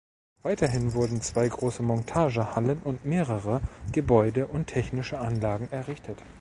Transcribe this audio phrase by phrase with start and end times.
[0.41, 3.61] Weiterhin wurden zwei große Montagehallen und mehrere
[3.91, 6.17] Gebäude und technische Anlagen errichtet.